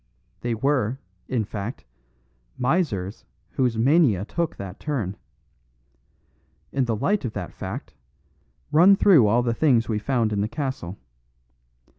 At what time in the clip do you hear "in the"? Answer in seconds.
6.71-6.95, 10.33-10.47